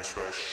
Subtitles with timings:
[0.00, 0.49] everyone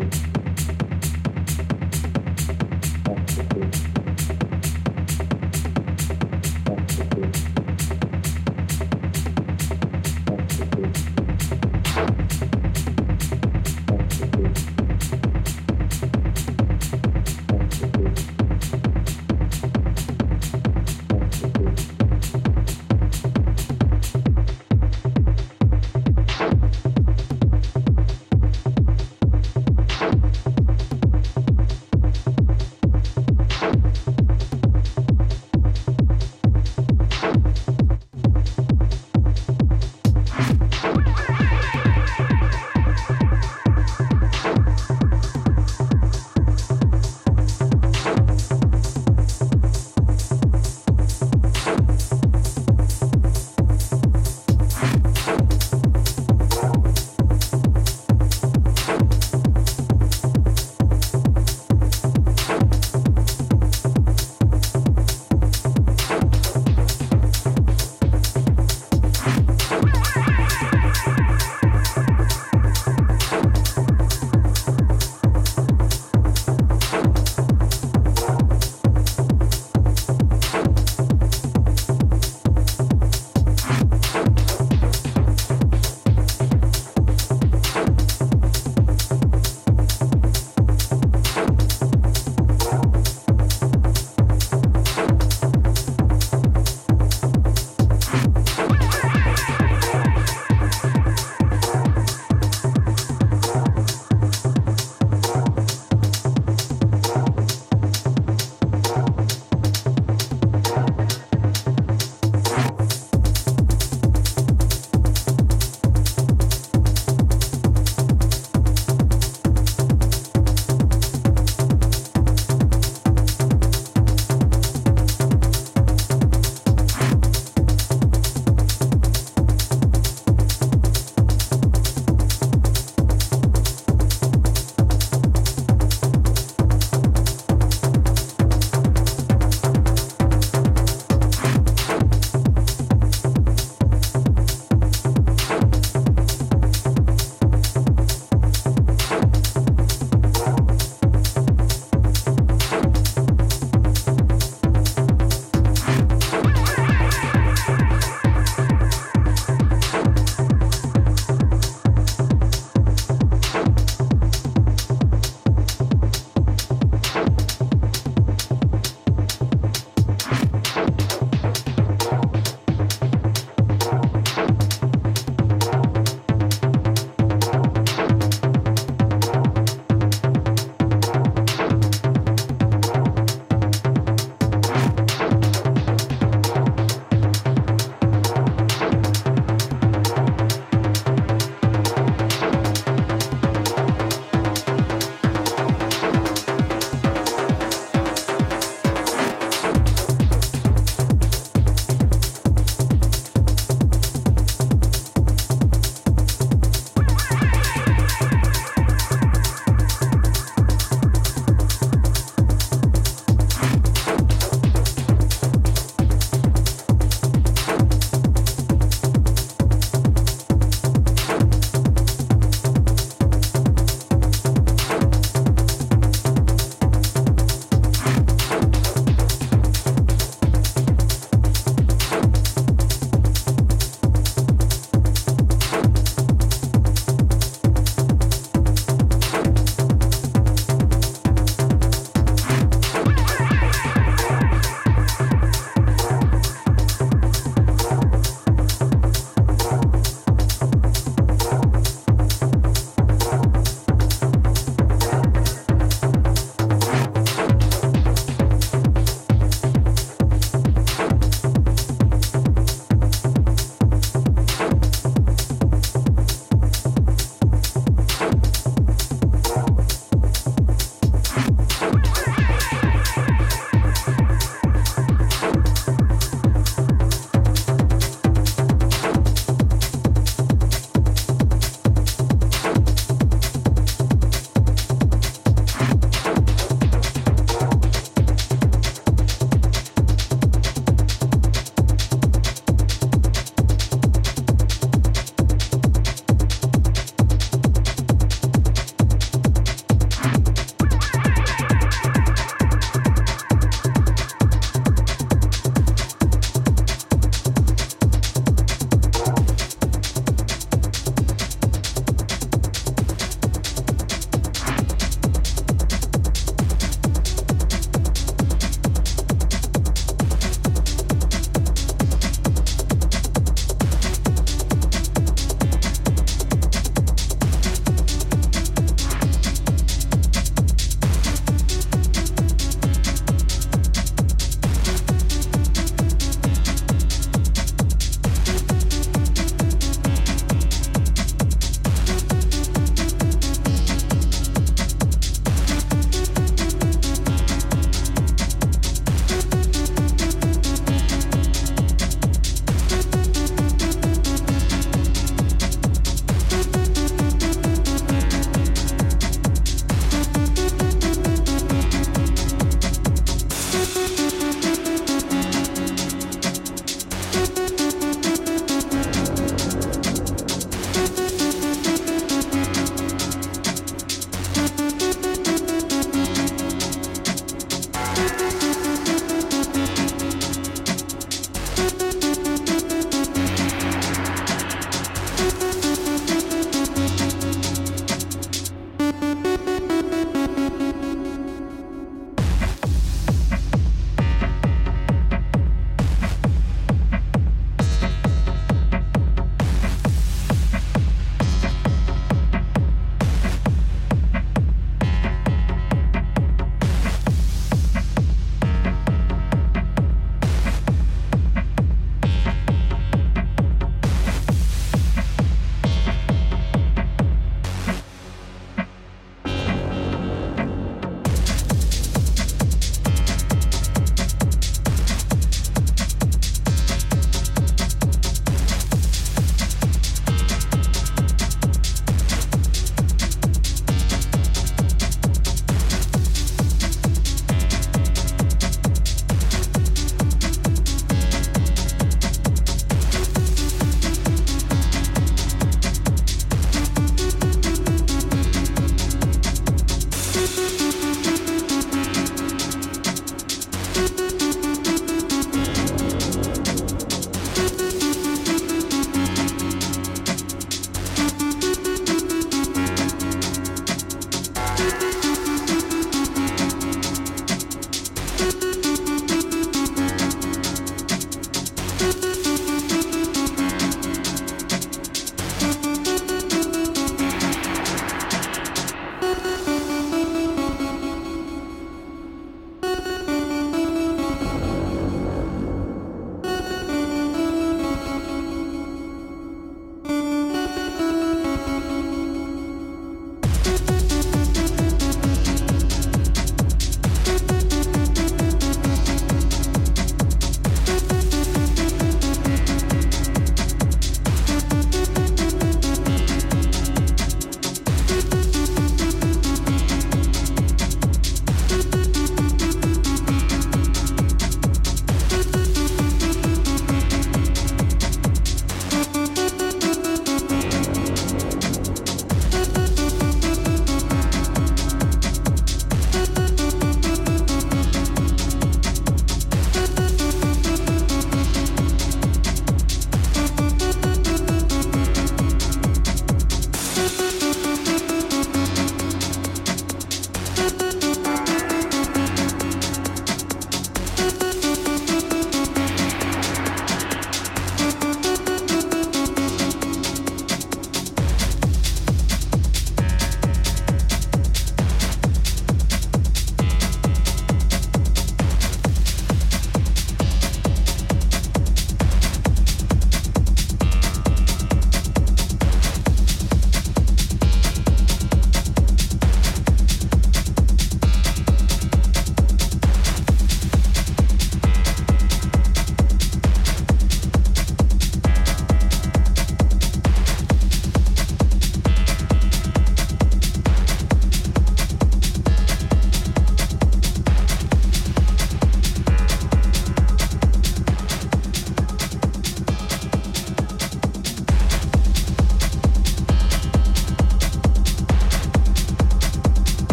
[0.00, 0.29] Thank you.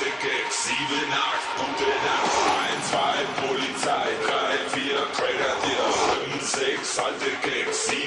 [0.00, 2.32] dicke Ex, 7, 8, gute Nacht,
[2.76, 2.96] 1, 2,
[3.46, 5.84] Polizei, 3, 4, Cracker dir,
[6.32, 8.05] 5, 6, alte Gag, 7,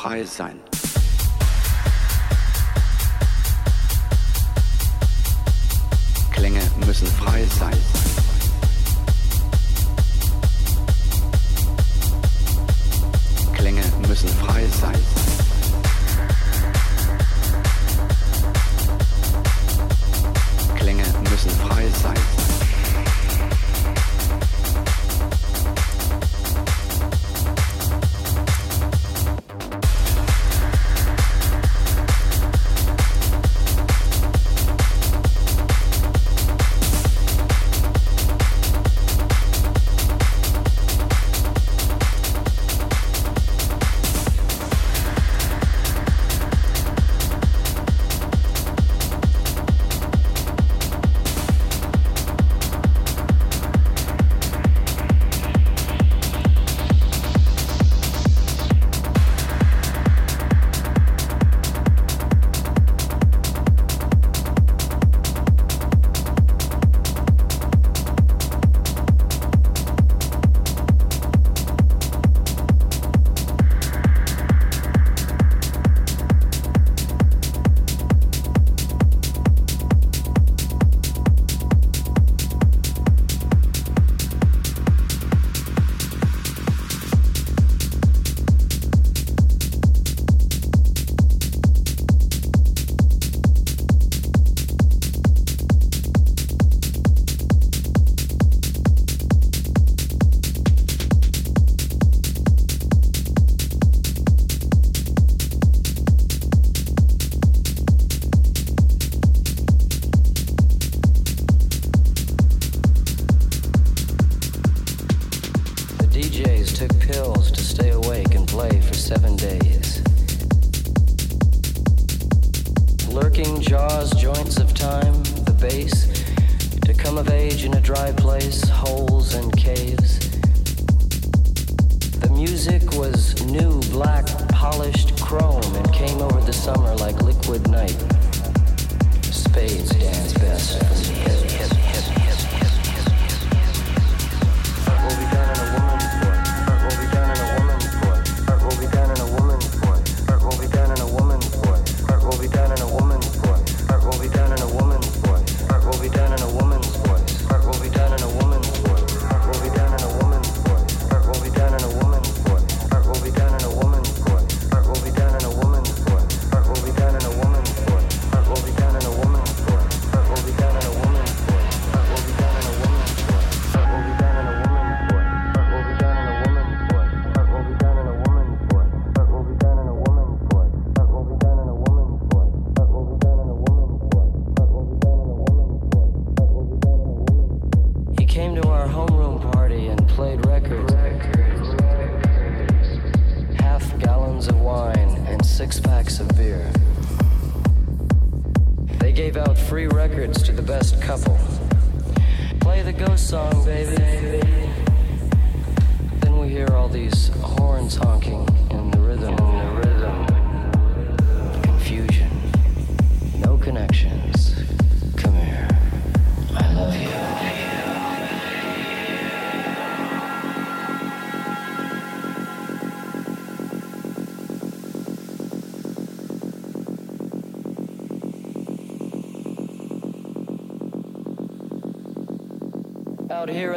[0.00, 0.69] frei sein.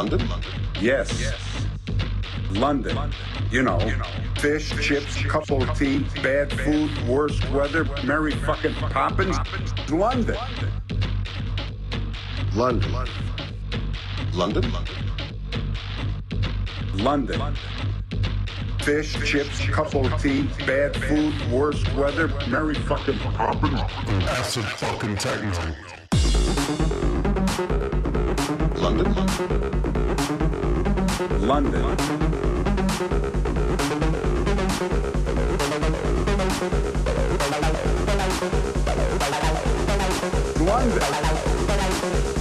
[0.00, 0.26] London?
[0.80, 1.20] Yes.
[1.20, 1.38] yes.
[2.52, 2.96] London.
[2.96, 3.18] London.
[3.50, 3.78] You know,
[4.38, 9.36] fish, chips, cup of tea, bad food, worst weather, Mary fucking poppins.
[9.90, 10.38] London.
[12.54, 12.92] London.
[14.32, 14.72] London?
[16.94, 17.38] London.
[17.38, 17.56] london
[18.80, 23.78] Fish, chips, cup of tea, bad food, worst weather, Mary fucking poppins.
[24.30, 25.99] Acid fucking techno.
[31.40, 31.96] London.
[40.60, 42.39] London.